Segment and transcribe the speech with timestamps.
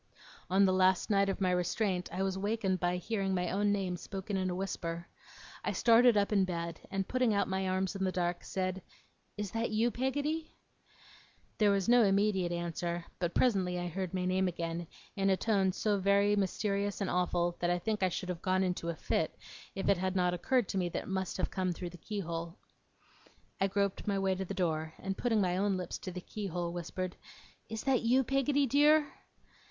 [0.49, 3.95] On the last night of my restraint, I was awakened by hearing my own name
[3.97, 5.07] spoken in a whisper.
[5.63, 8.81] I started up in bed, and putting out my arms in the dark, said:
[9.37, 10.55] 'Is that you, Peggotty?'
[11.59, 15.71] There was no immediate answer, but presently I heard my name again, in a tone
[15.71, 19.37] so very mysterious and awful, that I think I should have gone into a fit,
[19.75, 22.55] if it had not occurred to me that it must have come through the keyhole.
[23.59, 26.73] I groped my way to the door, and putting my own lips to the keyhole,
[26.73, 27.17] whispered:
[27.69, 29.07] 'Is that you, Peggotty dear?